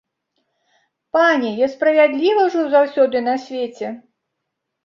[1.17, 3.87] Пане, я справядліва жыў заўсёды на свеце.